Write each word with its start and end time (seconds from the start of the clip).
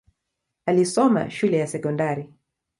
Alisoma 0.65 1.29
shule 1.29 1.57
ya 1.57 1.67
sekondari. 1.67 2.33